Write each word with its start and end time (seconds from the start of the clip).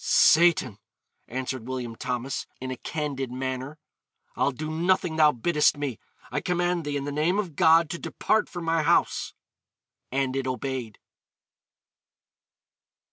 'Satan,' 0.03 0.79
answered 1.27 1.67
William 1.67 1.95
Thomas, 1.95 2.47
in 2.59 2.71
a 2.71 2.77
candid 2.77 3.31
manner, 3.31 3.77
'I'll 4.35 4.49
do 4.49 4.71
nothing 4.71 5.15
thou 5.17 5.31
biddest 5.31 5.77
me; 5.77 5.99
I 6.31 6.41
command 6.41 6.85
thee, 6.85 6.97
in 6.97 7.03
the 7.05 7.11
name 7.11 7.37
of 7.37 7.55
God, 7.55 7.87
to 7.91 7.99
depart 7.99 8.49
from 8.49 8.65
my 8.65 8.81
house.' 8.81 9.35
And 10.11 10.35
it 10.35 10.47
obeyed. 10.47 10.97